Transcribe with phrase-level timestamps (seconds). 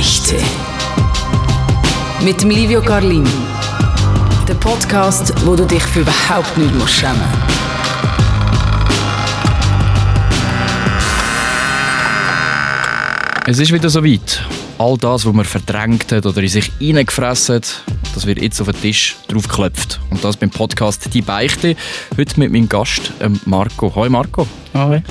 [0.00, 0.36] Beichte.
[2.24, 3.28] Mit dem Livio Carlini.
[4.48, 7.20] Der Podcast, wo du dich für überhaupt nicht musst schämen
[13.44, 14.42] Es ist wieder soweit.
[14.80, 17.82] All das, was man verdrängt hat oder in sich hineingefressen hat,
[18.14, 20.00] das wird jetzt auf den Tisch draufgeklopft.
[20.08, 21.76] Und das beim Podcast «Die Beichte».
[22.16, 23.94] Heute mit meinem Gast ähm, Marco.
[23.94, 24.46] Hoi Marco.
[24.72, 25.02] Hi.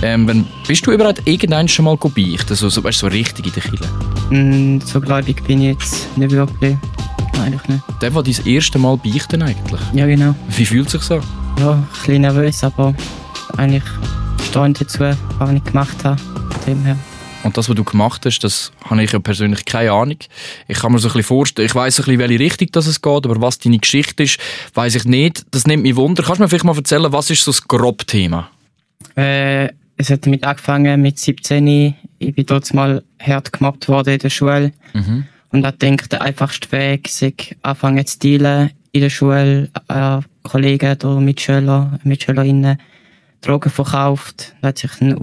[0.00, 2.46] Ähm, bist du überhaupt irgendwann schon mal gebeicht?
[2.48, 4.30] Also, so, weißt, so richtig in der Kille?
[4.30, 6.78] Mm, so gläubig bin ich jetzt nicht wirklich.
[7.38, 7.82] Eigentlich nicht.
[8.00, 9.80] Der war dein erste Mal beichten eigentlich.
[9.92, 10.34] Ja, genau.
[10.56, 11.20] Wie fühlt es sich so?
[11.58, 12.94] Ja, ein bisschen nervös, aber
[13.58, 13.84] eigentlich
[14.48, 16.18] stehend dazu, was ich gemacht habe.
[16.18, 16.96] Von dem her.
[17.48, 20.18] Und das, was du gemacht hast, das habe ich ja persönlich keine Ahnung.
[20.66, 23.00] Ich kann mir so ein bisschen vorstellen, ich weiß ein bisschen, welche Richtung das es
[23.00, 24.38] geht, aber was deine Geschichte ist,
[24.74, 25.46] weiß ich nicht.
[25.52, 26.22] Das nimmt mich Wunder.
[26.22, 28.50] Kannst du mir vielleicht mal erzählen, was ist so das Grobthema?
[29.16, 31.94] Äh, es hat damit angefangen mit 17.
[32.18, 34.72] Ich bin dort mal hart gemobbt worden in der Schule.
[34.92, 35.24] Mhm.
[35.50, 37.24] Und ich denke, der einfachste Weg ist,
[37.62, 42.78] anfangen zu dealen in der Schule, äh, Kollegen oder Mitschüler, Mitschülerinnen,
[43.40, 44.54] Drogen verkauft.
[44.60, 45.16] Das hat sich dann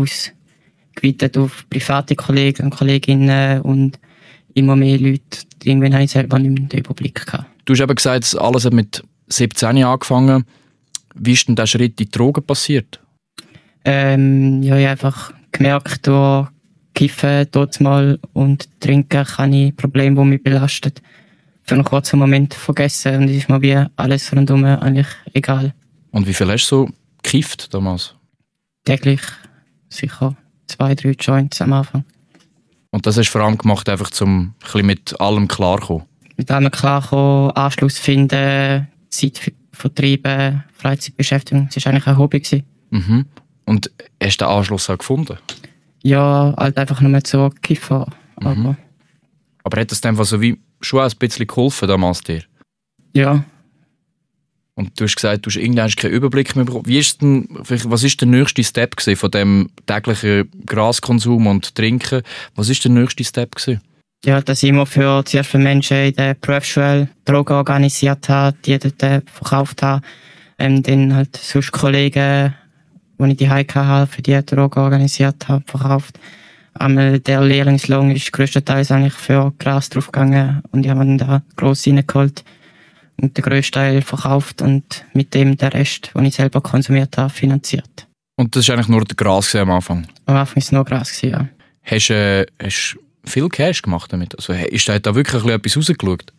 [0.96, 4.00] ausgeweitet auf private Kollegen und Kolleginnen und
[4.54, 5.46] immer mehr Leute.
[5.64, 7.46] Irgendwann habe ich selber nicht mehr den Überblick gehabt.
[7.66, 10.46] Du hast eben gesagt, alles hat mit 17 angefangen.
[11.16, 13.00] Wie ist denn der Schritt in die Drogen passiert?
[13.84, 16.48] Ähm, ja, ich habe einfach gemerkt, durch
[16.94, 20.94] Kiffen dort mal und Trinken kann ich Probleme, die mich belasten,
[21.64, 25.73] für einen kurzen Moment vergessen und es ist mir wie alles rundum eigentlich egal.
[26.12, 26.90] Und wie viel hast du so
[27.22, 28.16] gekifft damals?
[28.86, 29.22] Täglich
[29.90, 32.03] sicher zwei, drei Joints am Anfang.
[32.91, 36.03] Und das hast du vor allem gemacht, einfach zum ein mit allem klarkommen.
[36.38, 41.69] Mit allem klarkommen, Anschluss finden, Zeit ver- vertreiben, Freizeitbeschäftigung.
[41.73, 42.39] Es war eigentlich ein Hobby.
[42.39, 42.63] Gewesen.
[42.91, 43.25] Mhm.
[43.66, 45.38] Und hast du den Anschluss auch gefunden?
[46.03, 48.05] Ja, halt einfach nur zu kiffen.
[48.38, 48.75] Aber
[49.63, 52.43] Aber hat das dann so wie schon ein bisschen geholfen damals dir?
[53.14, 53.43] ja,
[54.75, 56.86] Und du hast gesagt, du hast irgendwann keinen Überblick mehr bekommen.
[56.86, 62.23] Wie ist denn, was ist der nächste Step von dem täglichen Graskonsum und Trinken?
[62.55, 63.81] Was ist der nächste Step gewesen?
[64.25, 68.77] ja, dass ich immer für, zuerst für Menschen in der Berufsschule Drogen organisiert habe, die
[68.80, 70.02] dort äh, verkauft habe.
[70.58, 72.53] Ähm, dann halt sonst Kollegen,
[73.19, 76.19] die ich die hatte, für die Drogen organisiert habe, verkauft.
[76.73, 81.87] Einmal der Lehrlingslohn ist größtenteils eigentlich für Gras draufgegangen und ich habe dann da gross
[81.87, 82.43] reingeholt
[83.21, 87.30] und den grössten Teil verkauft und mit dem den Rest, den ich selber konsumiert habe,
[87.30, 88.08] finanziert.
[88.37, 90.08] Und das war eigentlich nur der Gras am Anfang.
[90.26, 91.48] Am Anfang war es nur Gras, ja.
[91.83, 94.36] Hast du äh, hast viel Cash gemacht damit?
[94.36, 96.33] Also, ist da wirklich ein bisschen etwas rausgeschaut?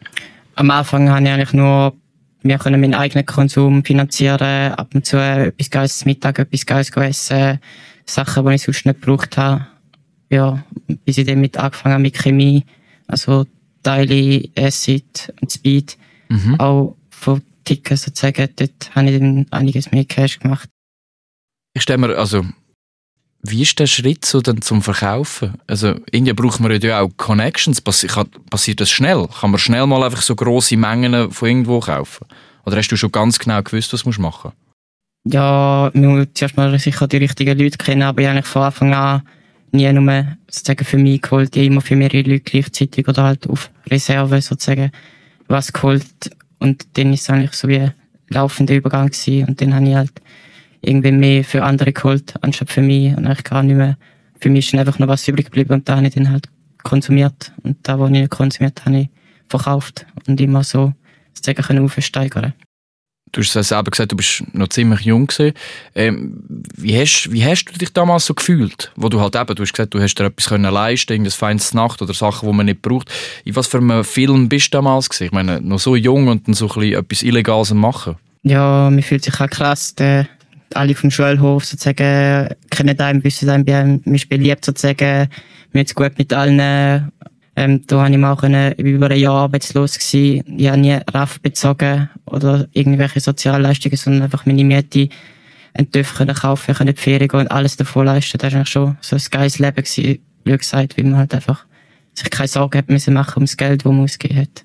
[0.56, 1.94] am Anfang habe ich eigentlich nur
[2.42, 7.59] wir können meinen eigenen Konsum finanzieren, ab und zu etwas Geiles Mittag, etwas Geiles essen,
[8.04, 9.66] Sachen, die ich sonst nicht gebraucht habe.
[10.31, 10.62] Ja,
[11.04, 12.65] bis ich dann mit angefangen habe mit Chemie,
[13.09, 13.47] also
[13.82, 15.97] Teile, Acid und Speed,
[16.28, 16.60] Mhm.
[16.60, 20.69] auch von Ticken sozusagen, dort habe ich dann einiges mehr Cash gemacht.
[21.75, 22.44] Ich stelle mir, also,
[23.42, 25.54] wie ist der Schritt so dann zum Verkaufen?
[25.66, 27.81] Also, irgendwie braucht man ja auch Connections.
[27.81, 29.28] Passi kann, passiert das schnell?
[29.41, 32.26] Kann man schnell mal einfach so grosse Mengen von irgendwo kaufen?
[32.65, 34.53] Oder hast du schon ganz genau gewusst, was du musst machen
[35.25, 38.62] Ja, man muss zuerst mal sicher die richtigen Leute kennen, aber ich habe eigentlich von
[38.62, 39.22] Anfang an
[39.72, 43.48] nie nur sozusagen für mich geholt, ich habe immer für mehrere Leute gleichzeitig oder halt
[43.48, 44.91] auf Reserve sozusagen
[45.49, 47.95] was geholt und dann ist eigentlich so wie ein
[48.29, 50.12] laufender Übergang gewesen und dann habe ich halt
[50.81, 53.97] irgendwie mehr für andere geholt, anstatt für mich und eigentlich gar nicht mehr.
[54.39, 56.49] Für mich ist dann einfach noch was übrig geblieben und da habe ich dann halt
[56.83, 59.09] konsumiert und da, wo ich nicht konsumiert habe, ich
[59.49, 60.93] verkauft und immer so
[61.34, 62.53] sozusagen können aufsteigern.
[63.32, 65.53] Du hast es selber gesagt, du bist noch ziemlich jung gewesen.
[65.94, 66.42] Ähm,
[66.76, 68.92] wie, hast, wie hast du dich damals so gefühlt?
[68.97, 71.75] Wo du halt eben, du hast gesagt, du hast dir etwas können leisten, irgendein feines
[71.75, 73.10] Nacht oder Sachen, die man nicht braucht.
[73.44, 75.25] In was für einem Film bist du damals gewesen?
[75.25, 78.16] Ich meine, noch so jung und dann so ein bisschen etwas Illegales machen.
[78.42, 79.94] Ja, man fühlt sich auch krass.
[79.97, 80.28] Der,
[80.75, 85.28] alle vom Schulhof sozusagen kennen einen, wissen einen, man ist beliebt sozusagen.
[85.72, 87.12] Man ist gut mit allen.
[87.56, 90.58] Ähm, da habe ich mal auch können, über ein Jahr arbeitslos gewesen.
[90.58, 95.08] Ich habe nie RAF bezogen oder irgendwelche Sozialleistungen, sondern einfach meine Miete
[95.72, 98.38] einen TÜV können kaufen, können die Ferien gehen und alles davon leisten.
[98.38, 101.64] Das war eigentlich schon so ein geiles Leben gewesen, wie gesagt, weil man halt einfach
[102.14, 104.64] sich keine Sorgen hat müssen machen ums Geld, das man ausgegeben hat.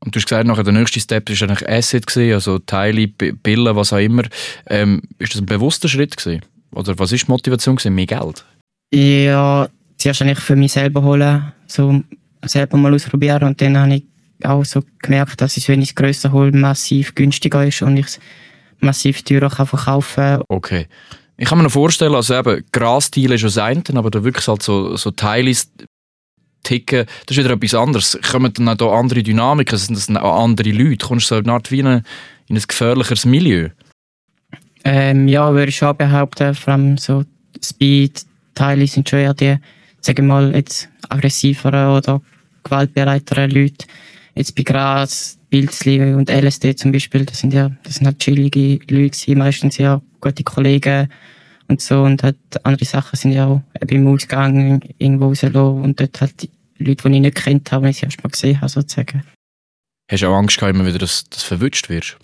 [0.00, 3.32] Und du hast gesagt, nachher der nächste Step war eigentlich Asset, gewesen, also Teile, B-
[3.32, 4.24] Pillen, was auch immer.
[4.66, 6.42] Ähm, ist das ein bewusster Schritt gewesen?
[6.74, 7.94] Oder was ist die Motivation gewesen?
[7.94, 8.44] Mehr Geld?
[8.92, 9.68] Ja,
[9.98, 12.02] zuerst eigentlich für mich selber holen, so
[12.44, 14.04] selber mal ausprobieren und dann habe ich
[14.44, 18.06] auch so gemerkt, dass es, wenn ich es grösser hole, massiv günstiger ist und ich
[18.06, 18.20] es
[18.80, 20.86] massiv teurer kann verkaufen Okay.
[21.36, 24.62] Ich kann mir noch vorstellen, also eben, Grasdeal ist das eine, aber da wirklich halt
[24.62, 25.52] so, so Teile,
[26.62, 28.18] ticken, das ist wieder etwas anderes.
[28.30, 31.04] Kommen dann auch da andere Dynamiken, sind das dann auch andere Leute?
[31.06, 32.02] Kommst du so eine Art wie eine,
[32.48, 33.70] in ein gefährlicheres Milieu?
[34.84, 37.24] Ähm, ja, würde ich schon behaupten, vor allem so
[37.62, 39.56] Speed-Teile sind schon eher die,
[40.00, 42.20] sagen wir mal, jetzt aggressiveren oder
[42.62, 43.86] gewaltbereiteren Leute.
[44.34, 48.74] Jetzt bei Gras, Pilzli und LSD zum Beispiel, das sind ja, das sind halt chillige
[48.88, 51.08] Leute gewesen, meistens ja gute Kollegen
[51.68, 56.00] und so und halt andere Sachen sind ja auch eben im Ausgang irgendwo rausgelassen und
[56.00, 56.48] dort halt
[56.78, 59.22] Leute, die ich nicht kennt habe, wenn ich sie erst mal gesehen habe, sozusagen.
[60.10, 62.16] Hast du auch Angst gehabt, immer wieder, dass du verwünscht wirst?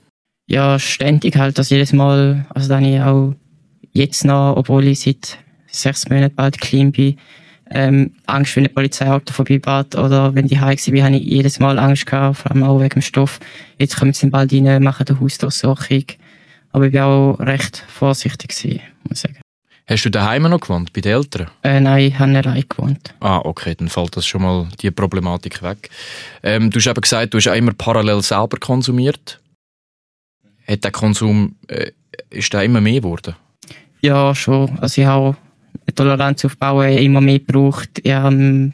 [0.47, 3.35] Ja, ständig halt, dass jedes Mal, also dann ich auch
[3.93, 7.19] jetzt noch, obwohl ich seit sechs Monaten bald clean bin,
[7.71, 11.79] ähm, Angst, wenn ein Polizeiauto vorbeifährt oder wenn die heim war, habe ich jedes Mal
[11.79, 13.41] Angst gehabt, vor allem auch wegen dem Stoff.
[13.79, 16.05] Jetzt kommen sie bald rein, machen den Hausdurchsuchung.
[16.73, 19.41] Aber ich war auch recht vorsichtig gewesen, muss ich sagen.
[19.87, 21.49] Hast du daheim noch gewohnt, bei den Eltern?
[21.63, 23.15] Äh, nein, ich habe nicht allein gewohnt.
[23.21, 25.89] Ah, okay, dann fällt das schon mal die Problematik weg.
[26.43, 29.41] Ähm, du hast eben gesagt, du hast auch immer parallel selber konsumiert.
[30.67, 31.93] Hat der Konsum, äh,
[32.29, 33.35] ist der immer mehr geworden?
[34.03, 34.79] Ja, schon.
[34.79, 35.37] Also ich habe
[35.89, 38.01] eine Toleranz aufbauen immer mehr gebraucht.
[38.03, 38.73] Ich habe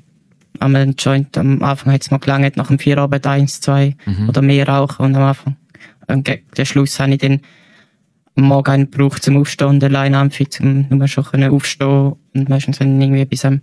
[0.61, 4.29] am Joint am Anfang hat es mal gelangt, nach dem Feierabend eins, zwei Mhm.
[4.29, 5.57] oder mehr rauchen und am Anfang.
[6.07, 7.41] Und den Schluss habe ich dann
[8.37, 12.49] am Morgen einen gebraucht zum Aufstehen und allein Amphi, zum nur schon können aufstehen und
[12.49, 13.61] meistens dann irgendwie bis am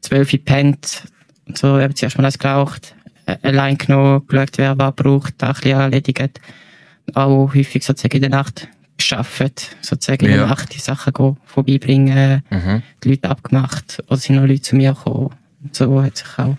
[0.00, 1.04] 12 Uhr pennt
[1.46, 2.94] und so, ich habe zuerst mal eins geraucht,
[3.26, 6.40] äh, allein genommen, geschaut, wer was braucht, auch ein bisschen erledigt.
[7.14, 8.68] Auch häufig sozusagen in der Nacht
[9.08, 10.36] geschafft, sozusagen in Ja.
[10.38, 12.82] der Nacht die Sachen go vorbeibringen, Mhm.
[13.02, 15.30] die Leute abgemacht oder sind noch Leute zu mir gekommen.
[15.62, 16.56] Und so hat sich auch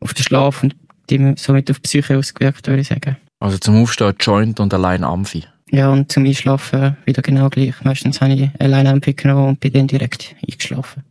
[0.00, 0.76] auf den Schlaf und
[1.10, 3.16] die, somit auf die Psyche ausgewirkt, würde ich sagen.
[3.40, 5.44] Also zum Aufstehen Joint und allein Amphi.
[5.70, 7.74] Ja, und zum Einschlafen wieder genau gleich.
[7.84, 11.04] Meistens habe ich alleine einen Pick genommen und bin dann direkt eingeschlafen.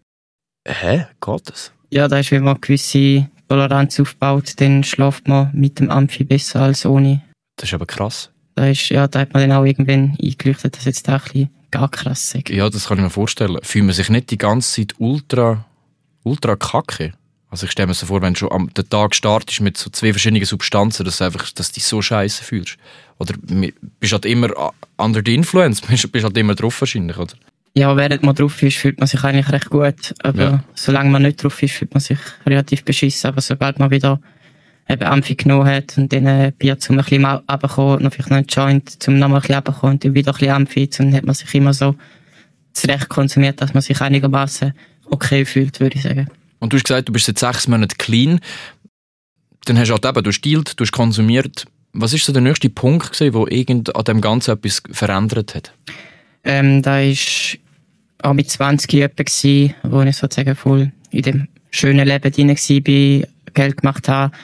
[0.67, 1.05] Hä?
[1.23, 1.71] Geht das?
[1.91, 6.61] Ja, da ist, wenn man gewisse Toleranz aufbaut, dann schlaft man mit dem Amphi besser
[6.61, 7.21] als ohne.
[7.55, 8.29] Das ist aber krass.
[8.57, 11.49] Da ist, ja, da hat man dann auch irgendwann eingeleuchtet, dass jetzt da ein bisschen
[11.69, 12.49] gar krass ist.
[12.49, 13.57] Ja, das kann ich mir vorstellen.
[13.61, 15.63] Fühlt man sich nicht die ganze Zeit ultra,
[16.23, 17.13] ultra kacke?
[17.51, 19.89] Also ich stelle mir so vor, wenn du schon am den Tag startest mit so
[19.91, 22.77] zwei verschiedenen Substanzen, dass du einfach, dass du dich so scheiße fühlst.
[23.19, 23.35] Oder
[23.99, 24.49] bist halt immer
[24.97, 27.35] under the influence, bist, bist halt immer drauf wahrscheinlich, oder?
[27.75, 30.15] Ja, während man drauf ist, fühlt man sich eigentlich recht gut.
[30.23, 30.63] Aber Ja.
[30.73, 33.27] solange man nicht drauf ist, fühlt man sich relativ beschissen.
[33.29, 34.19] Aber sobald man wieder
[34.89, 38.37] eben Amphi genommen hat und dann ein Bier zum ein bisschen runterkommen, noch vielleicht noch
[38.37, 41.13] einen Joint zum noch mal ein bisschen runterkommen und dann wieder ein bisschen Amphi, dann
[41.13, 41.95] hat man sich immer so
[42.73, 44.73] zurecht konsumiert, dass man sich einigermaßen
[45.05, 46.29] okay fühlt, würde ich sagen.
[46.59, 48.39] Und du hast gesagt, du bist seit sechs Monaten clean.
[49.65, 51.65] Dann hast du halt eben, du hast dealt, du hast konsumiert.
[51.93, 55.73] Was ist so der nächste Punkt gewesen, wo irgend an dem Ganzen etwas verändert hat?
[56.43, 57.57] Ähm, da ist
[58.21, 59.19] auch mit 20 jemand
[59.83, 64.35] wo ich sozusagen voll in dem schönen Leben drin war, Geld gemacht habe.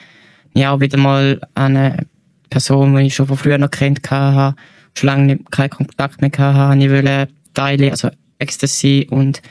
[0.53, 2.05] Ich auch wieder mal eine
[2.49, 4.55] Person, die ich schon von früher noch kennt habe,
[4.95, 8.09] schon lange nicht, keinen Kontakt mehr habe, ich wollte Teile, also
[8.39, 9.41] Ecstasy und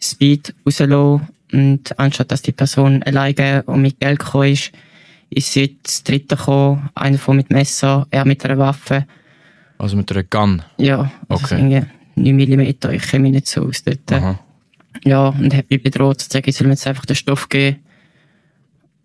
[0.00, 1.28] Speed rauslassen.
[1.52, 4.72] Und anstatt dass die Person alleine und mit Geld gekommen ist,
[5.30, 9.06] ist sie jetzt das dritte gekommen, einer von mit Messer, er mit einer Waffe.
[9.78, 10.62] Also mit einer Gun.
[10.78, 11.66] Ja, also Okay.
[11.66, 11.86] okay.
[12.16, 14.12] 9 mm, ich kenne mich nicht so aus dort.
[14.12, 14.38] Aha.
[15.04, 17.78] Ja, und hat mich bedroht, zu sagen, ich soll mir jetzt einfach den Stoff geben.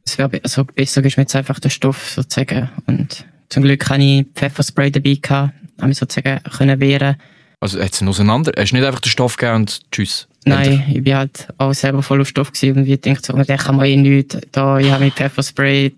[0.09, 2.69] Es wäre also besser, ist mir jetzt einfach den Stoff sozusagen.
[2.87, 7.15] Und zum Glück hatte ich Pfefferspray dabei gehabt, habe mich sozusagen können wehren.
[7.59, 8.51] Also hat es auseinander?
[8.57, 10.27] Hast du nicht einfach den Stoff gegeben und tschüss?
[10.45, 13.57] Nein, ich bin halt auch selber voll auf Stoff gewesen und ich dachte so, der
[13.57, 14.35] kann man eh nichts.
[14.51, 15.93] Da, ich habe mit Pfefferspray,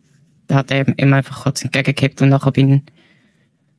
[0.48, 2.82] da hat er ihm einfach kurz entgegengehabt und nachher bin, habe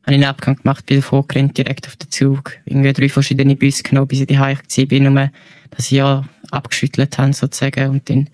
[0.06, 2.52] ich einen Abgang gemacht, bin vorgerannt, direkt auf den Zug.
[2.64, 5.30] Irgendwie drei verschiedene Busse genommen, bis ich die Hause bin, nur,
[5.70, 8.30] dass ich ja abgeschüttelt habe, sozusagen, und dann,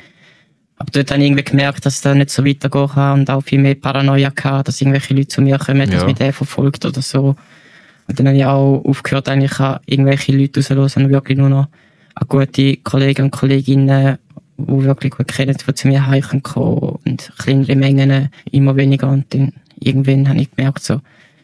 [0.79, 3.43] aber dort habe ich irgendwie gemerkt, dass es da nicht so weitergehen kann und auch
[3.43, 6.07] viel mehr Paranoia gehabt, dass irgendwelche Leute zu mir kommen, dass Ja.
[6.07, 7.37] mich der verfolgt oder so.
[8.07, 11.69] Und dann habe ich auch aufgehört, eigentlich an irgendwelche Leute rauszuhören, sondern wirklich nur noch
[12.15, 14.19] an gute Kollegen und Kolleginnen,
[14.57, 19.09] die wirklich gut kennen, die zu mir heimkommen können und kleinere Mengen, immer weniger.
[19.09, 21.01] Und dann irgendwann habe ich gemerkt, so,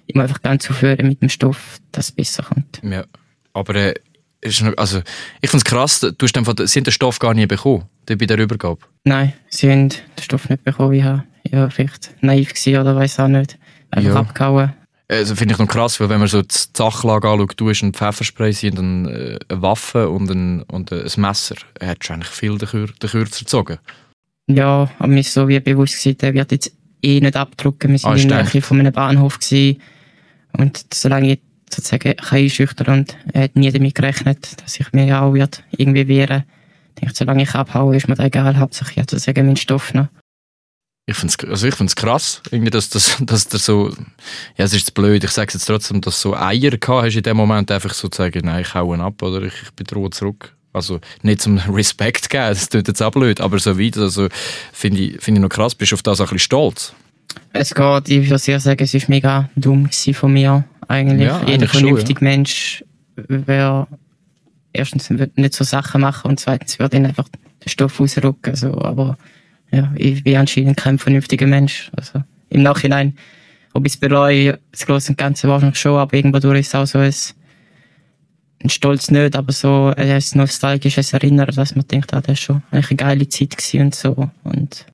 [0.06, 2.80] ich muss einfach ganz aufhören mit dem Stoff, dass es besser kommt.
[2.82, 3.04] Ja.
[3.52, 3.94] Aber äh,
[4.44, 5.00] ist noch, also,
[5.40, 8.14] ich finde es krass, du hast einfach, sie haben den Stoff gar nie bekommen, bei
[8.16, 8.80] der Übergabe.
[9.04, 10.92] Nein, sie haben den Stoff nicht bekommen.
[10.94, 13.58] Ich war ja, vielleicht naiv gewesen oder weiß auch nicht.
[13.90, 14.20] Einfach Ja.
[14.20, 14.72] abgehauen.
[15.08, 17.92] Also finde ich noch krass, weil wenn man so die Sachlage anschaut, du hast ein
[17.92, 21.56] Pfefferspray, sie haben äh, eine Waffe und ein, und ein Messer.
[21.78, 23.78] Hättest du eigentlich viel den, Kür den Kürzer gezogen.
[24.46, 26.72] Ja, aber mir ist so wie bewusst gewesen, der wird jetzt
[27.02, 27.90] eh nicht abdrucken.
[27.92, 28.44] Wir sind Ah, in der.
[28.44, 29.80] Nähe von einem Bahnhof gewesen.
[30.56, 31.40] Und solange ich
[31.74, 36.08] sozusagen kann einschüchtern und er hat nie damit gerechnet, dass ich mir auch wird irgendwie
[36.08, 36.44] wehren,
[37.00, 38.58] denke, solange ich abhaue, ist mir das egal.
[38.58, 40.08] Hauptsache, ich habe sozusagen meinen Stoff noch.
[41.06, 43.90] Ich finde es also ich find's krass, irgendwie, dass, dass, dass der so,
[44.56, 47.22] ja, es ist blöd, ich sage jetzt trotzdem, dass du so Eier gehabt hast in
[47.22, 50.56] dem Moment, einfach so zu sagen, nein, ich hau ab oder ich, ich bedrohe zurück.
[50.72, 54.28] Also nicht zum Respekt geben, das tut jetzt auch blöd, aber so weiter, also
[54.72, 56.94] finde ich, find ich noch krass, bist du auf das ein bisschen stolz?
[57.52, 61.28] Es geht, ich würde sehr sagen, es ist mega dumm von mir, eigentlich.
[61.28, 62.84] Ja, Jeder schon, vernünftige Mensch
[63.16, 63.86] wäre
[64.72, 69.16] erstens nicht so Sachen machen und zweitens würde ihn einfach den Stoff rausrücken, so, aber
[69.70, 71.90] ja, ich bin anscheinend kein vernünftiger Mensch.
[71.96, 73.16] Also im Nachhinein,
[73.72, 76.74] ob ich es bereue, das Große und Ganze wahrscheinlich schon, aber irgendwo durch ist es
[76.74, 77.14] auch so ein,
[78.62, 82.62] ein Stolz nicht, aber so ein nostalgisches Erinnern, dass man denkt, ah, das war schon
[82.70, 84.30] eigentlich eine geile Zeit und so.
[84.44, 84.86] Und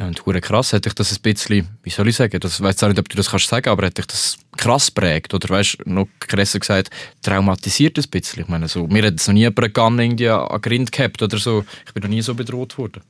[0.00, 2.82] Ja, und hure krass, hätte ich das ein bisschen, wie soll ich sagen, das weiß
[2.82, 5.86] auch nicht, ob du das kannst sagen, aber hätte ich das krass prägt oder weißt,
[5.86, 6.88] noch krasser gesagt,
[7.20, 8.40] traumatisiert ein bisschen.
[8.44, 11.36] Ich meine, so, mir hat jetzt noch nie jemand Gun irgendwie an Grind gehabt oder
[11.36, 11.66] so.
[11.86, 13.02] Ich bin noch nie so bedroht worden.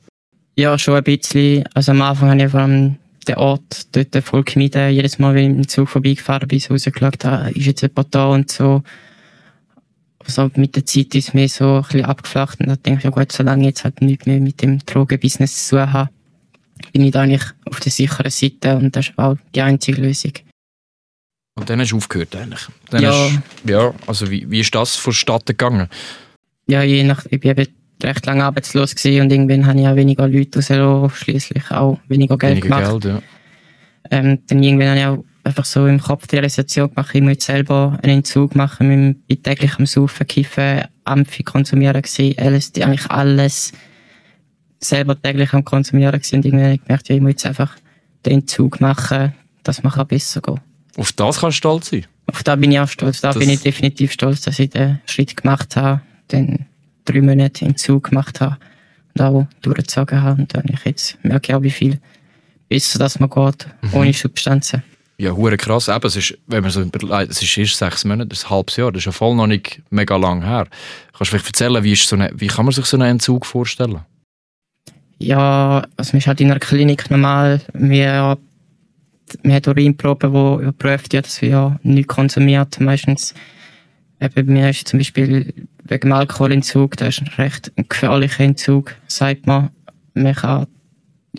[0.57, 1.63] ja, schon ein bisschen.
[1.73, 4.91] Also am Anfang habe ich vor allem den Ort dort voll gemieden.
[4.91, 8.27] Jedes Mal, wenn ich dem Zug vorbeigefahren bin, so rausgeschaut, ah, ist jetzt jemand da
[8.27, 8.83] und so.
[10.25, 13.11] Also mit der Zeit ist mir so ein bisschen abgeflacht und dann denke ich, ja
[13.11, 16.09] gut, solange ich jetzt halt nichts mehr mit dem Drogenbusiness zu tun habe,
[16.91, 20.33] bin ich da eigentlich auf der sicheren Seite und das ist auch die einzige Lösung.
[21.55, 22.61] Und dann hast du aufgehört eigentlich.
[22.89, 23.11] Dann Ja.
[23.11, 25.87] Hast, ja, also wie, wie ist das vonstatten gegangen?
[26.67, 27.67] Ja, je nach, ich bin
[28.03, 32.37] recht lange arbeitslos gewesen und irgendwann habe ich auch weniger Leute rausgelassen, schliesslich auch weniger
[32.37, 33.01] Geld Weniger gemacht.
[33.01, 33.21] Geld, ja.
[34.09, 37.37] Ähm, dann irgendwann habe ich auch einfach so im Kopf die Realisation gemacht, ich muss
[37.39, 43.73] selber einen Entzug machen, mit täglichem Saufen, Kiffen, Amphi konsumieren gewesen, LSD, eigentlich alles
[44.83, 46.51] selber täglich am konsumieren gewesen und ich
[46.83, 47.75] gemerkt, ja, ich muss jetzt einfach
[48.25, 49.33] den Entzug machen,
[49.63, 50.59] dass man kann besser gehen
[50.97, 52.05] Auf das kannst du stolz sein.
[52.27, 54.99] Auf da bin ich auch stolz, da Das- bin ich definitiv stolz, dass ich den
[55.05, 56.65] Schritt gemacht habe, den
[57.05, 58.57] drei Monate Entzug gemacht habe
[59.15, 61.99] und auch durchgezogen habe und dann ich jetzt merke auch, wie viel
[62.69, 64.83] besser das man geht, ohne Substanzen.
[65.17, 65.87] Ja, hure krass.
[65.87, 68.49] Eben, es ist, wenn man so überlegt, es ist erst sechs Monate, das ist ein
[68.51, 70.67] halbes Jahr, das ist ja voll noch nicht mega lang her.
[71.11, 73.45] Kannst du vielleicht erzählen, wie, ist so eine, wie kann man sich so einen Entzug
[73.45, 73.99] vorstellen?
[75.21, 77.61] Ja, also man ist halt in einer Klinik normal.
[77.73, 78.39] Wir,
[79.43, 82.79] wir haben Urinproben, die überprüft wird, dass wir ja nichts konsumiert.
[82.79, 83.35] Meistens,
[84.19, 88.95] eben bei mir ist zum Beispiel wegen dem Alkoholentzug, das ist ein recht gefährlicher Entzug,
[89.05, 89.69] sagt man.
[90.15, 90.65] Man kann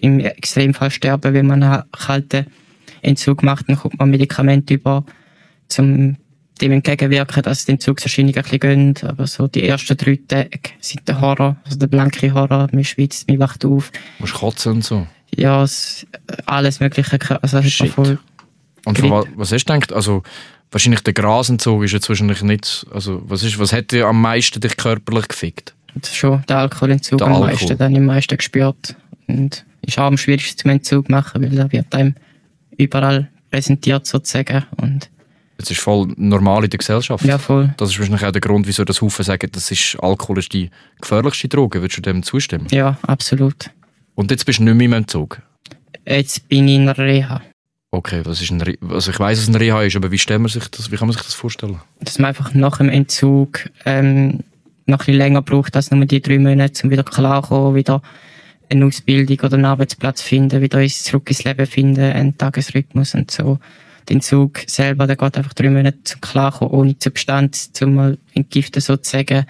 [0.01, 2.47] im Extremfall sterben, wenn man einen kalten
[3.03, 5.05] Entzug macht, dann kommt man Medikamente über,
[5.67, 6.17] zum
[6.63, 8.95] dem entgegenwirken, dass die Entzugserscheinungen ein bisschen gehen.
[9.03, 12.69] Aber so die ersten drei Tage sind der Horror, also der blanke Horror.
[12.73, 13.91] Man schwitzt, man wacht auf.
[13.91, 15.07] Du musst kotzen und so.
[15.37, 16.07] Ja, es,
[16.47, 17.19] alles Mögliche.
[17.43, 17.91] Also, es ist Shit.
[17.91, 18.19] voll,
[18.85, 19.93] Und von, was hast du gedacht?
[19.93, 20.23] Also,
[20.71, 24.61] wahrscheinlich der Grasentzug ist jetzt wahrscheinlich nicht, also, was ist, was hat dir am meisten
[24.61, 25.75] dich körperlich gefickt?
[25.95, 27.51] das schon der Alkoholentzug Der am Alkohol.
[27.53, 28.97] meisten, den ich am meisten gespürt.
[29.27, 32.15] Und ist auch am schwierigsten zum Entzug machen, weil da wird einem
[32.79, 34.65] überall präsentiert sozusagen.
[34.77, 35.11] Und
[35.63, 37.25] Das ist voll normal in der Gesellschaft.
[37.25, 37.73] ja, voll.
[37.77, 40.71] Das ist wahrscheinlich auch der Grund, wieso das Haufen sagen, das ist Alkohol ist die
[41.01, 41.81] gefährlichste Droge.
[41.81, 42.67] Würdest du dem zustimmen?
[42.71, 43.71] Ja, absolut.
[44.15, 45.41] Und jetzt bist du nicht mehr im Entzug.
[46.07, 47.43] Jetzt bin ich in der Reha.
[47.93, 50.41] Okay, was ist ein Re also ich weiß, was ein Reha ist, aber wie, stellt
[50.41, 51.79] man sich das, wie kann man sich das vorstellen?
[52.01, 54.41] Dass man einfach nach dem Entzug ähm,
[54.87, 58.01] noch ein bisschen länger braucht als nur die drei Monate, um wieder klarkommen, wieder
[58.71, 63.59] eine Ausbildung oder einen Arbeitsplatz finden, wieder zurück ins Leben finden, einen Tagesrhythmus und so.
[64.09, 68.83] Der Entzug selber, der geht einfach drei Monate zum Klarkommen, ohne Substanz, zum mal entgiften
[68.83, 69.47] sozusagen.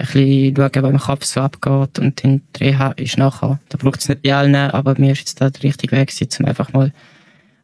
[0.00, 1.98] Ein bisschen schauen, was im Kopf so abgeht.
[1.98, 5.20] Und dann die Reha ist nachher, da braucht es nicht bei allen, aber mir ist
[5.20, 6.92] jetzt da der richtige Weg gewesen, um einfach mal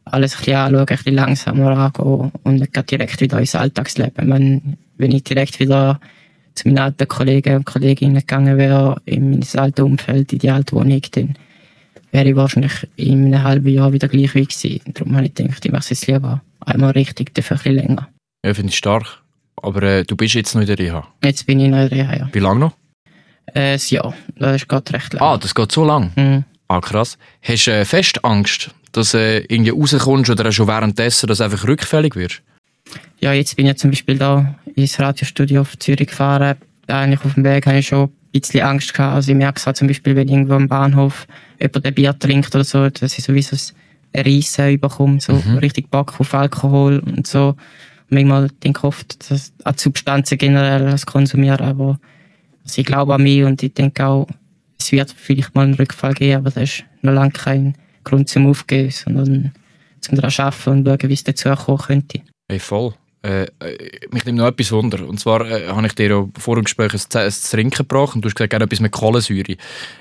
[0.05, 4.27] alles ein bisschen anschauen, ein bisschen langsamer angehen und nicht direkt wieder ins Alltagsleben.
[4.27, 4.61] Meine,
[4.97, 5.99] wenn ich direkt wieder
[6.53, 10.75] zu meinen alten Kollegen und Kolleginnen gegangen wäre, in mein altes Umfeld, in die alte
[10.75, 11.35] Wohnung, dann
[12.15, 14.79] wäre ich wahrscheinlich in einem halben Jahr wieder gleich wie gewesen.
[14.93, 18.07] Darum habe ich gedacht, ich mache es jetzt lieber einmal richtig, dafür ein bisschen länger.
[18.45, 19.21] Ja, finde ich stark.
[19.61, 21.07] Aber äh, du bist jetzt noch in der Reha.
[21.23, 22.29] Jetzt bin ich noch in der Reha, ja.
[22.31, 22.73] Wie lange noch?
[23.53, 24.13] Äh, ein Jahr.
[24.37, 25.23] Das ist gerade recht lang.
[25.23, 26.11] Ah, das geht so lang.
[26.15, 26.45] Mhm.
[26.69, 27.17] Ah, krass.
[27.41, 31.67] Hast du äh, fest Angst, dass äh, irgendwie rauskommst oder schon währenddessen, dass du einfach
[31.67, 32.41] rückfällig wirst?
[33.19, 36.55] Ja, jetzt bin ich zum Beispiel da ins Radiostudio auf Zürich gefahren.
[36.87, 38.09] Eigentlich auf dem Weg habe ich schon
[38.41, 39.15] bisschen Angst gehabt.
[39.15, 41.27] Also ich merke es halt zum Beispiel, wenn irgendwo am Bahnhof
[41.59, 43.55] jemand ein Bier trinkt oder so, dass ich sowieso
[44.13, 47.49] ein Reissen überkomme, so richtig Bock auf Alkohol und so.
[48.09, 51.99] Und manchmal denke ich oft, dass an Substanzen generell das konsumieren, aber
[52.63, 54.27] also ich glaube an mich und ich denke auch,
[54.79, 58.47] es wird vielleicht mal einen Rückfall geben, aber das ist noch lange kein Grund zum
[58.47, 59.51] Aufgeben, sondern
[60.01, 62.21] zum daran arbeiten und schauen, wie es dazu kommen könnte.
[62.49, 62.93] Hey, voll.
[63.25, 65.07] Äh, äh, mich nimmt noch etwas Wunder.
[65.07, 68.21] Und zwar äh, habe ich dir ja vor dem Gespräch ein, ein Trinken gebracht und
[68.21, 69.55] du hast gesagt, gerne etwas mit Kohlensäure.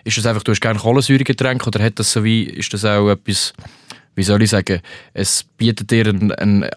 [0.05, 3.09] Ist das einfach, du hast gerne Kohlensäuregetränk oder hat das so wie, ist das auch
[3.09, 3.55] etwas,
[4.15, 4.81] wie soll ich sagen,
[5.15, 6.71] es bietet dir eine ein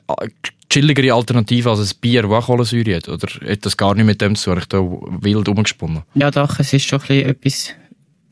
[0.70, 3.10] chilligere Alternative als ein Bier, das Kohlensäure hat?
[3.10, 4.60] Oder hat das gar nicht mit dem zu tun?
[4.60, 6.04] Ich da wild umgesponnen?
[6.14, 7.74] Ja doch, es ist schon etwas,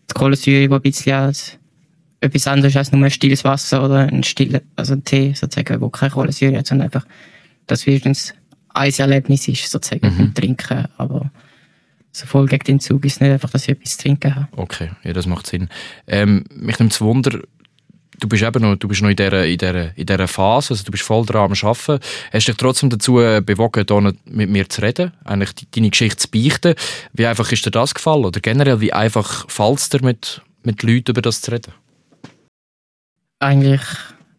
[0.10, 1.58] die Kohlensäure, die ein bisschen als
[2.22, 5.90] etwas anderes als nur ein stilles Wasser oder ein stiller, also ein Tee sozusagen, wo
[5.90, 7.06] keine Kohlensäure hat, sondern einfach,
[7.68, 8.34] dass wenigstens
[8.74, 10.34] ein Erlebnis ist sozusagen Mhm.
[10.34, 11.32] Trinken, aber
[12.12, 14.48] so voll gegen den Zug ist nicht einfach, dass ich etwas zu trinken habe.
[14.56, 15.70] Okay, ja, das macht Sinn.
[16.08, 17.42] Ähm, mich nimmt es Wunder,
[18.20, 20.84] du bist eben noch, du bist noch in dieser, in dieser, in dieser Phase, also
[20.84, 22.00] du bist voll dran am Arbeiten.
[22.32, 26.30] Hast dich trotzdem dazu äh, bewogen, hier mit mir zu reden, eigentlich deine Geschichte zu
[26.30, 26.76] beichten.
[27.14, 28.26] Wie einfach ist dir das gefallen?
[28.26, 31.74] Oder generell, wie einfach fällt es dir, mit, mit Leuten über das zu reden?
[33.40, 33.82] Eigentlich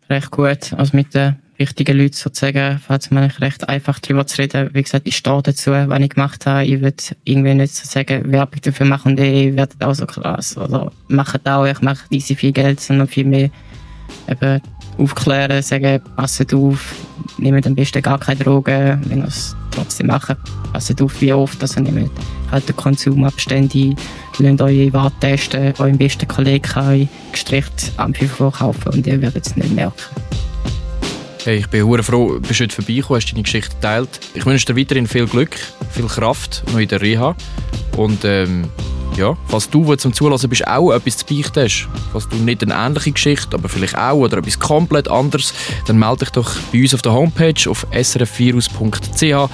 [0.08, 4.38] recht gut, also mit den richtigen Leuten sozusagen, fällt mir eigentlich recht einfach darüber zu
[4.38, 4.70] reden.
[4.72, 6.64] Wie gesagt, ich stehe dazu, was ich gemacht habe.
[6.64, 6.94] Ich will
[7.24, 11.66] irgendwie nicht sozusagen Werbung dafür machen und ich werde auch so krass oder mache auch,
[11.66, 13.50] ich mache easy viel Geld, sondern viel mehr
[14.28, 14.60] eben
[14.98, 16.94] aufklären, sagen, passet auf,
[17.38, 20.36] nehmt am besten gar keine Drogen, wenn ihr es trotzdem macht,
[20.72, 22.10] passet auf, wie oft, also nehmt
[22.50, 23.94] halt den Konsumabstände
[24.38, 29.46] lasst eure Ware testen, euer besten Kollegen gestricht am 5 Uhr kaufen und ihr werdet
[29.46, 30.25] es nicht merken.
[31.46, 34.18] Hey, ich bin hure froh, bist heute vorbeigekommen, hast deine Geschichte geteilt.
[34.34, 35.56] Ich wünsche dir weiterhin viel Glück,
[35.92, 37.36] viel Kraft noch in der Reha.
[37.96, 38.64] Und ähm,
[39.16, 42.64] ja, falls du, der zum Zulassen bist, auch etwas zu beichten hast, falls du nicht
[42.64, 45.54] eine ähnliche Geschichte, aber vielleicht auch oder etwas komplett anderes,
[45.86, 49.48] dann melde dich doch bei uns auf der Homepage auf srfvirus.ch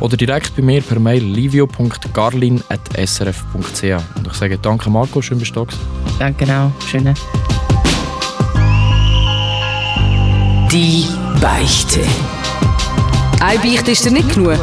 [0.00, 3.82] oder direkt bei mir per Mail livio.garlin.srf.ch.
[4.16, 5.72] Und ich sage danke Marco, schön bist du da.
[6.18, 7.14] Danke auch, schöne.
[10.72, 11.06] Die
[11.40, 12.00] Beichte.
[13.40, 14.58] Eine Beichte ist dir nicht genug.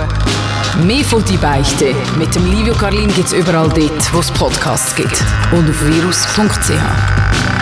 [0.84, 4.96] Mehr von «Die Beichte» mit dem Livio Carlin gibt es überall dort, wo es Podcasts
[4.96, 5.24] gibt.
[5.52, 7.53] Und auf virus.ch.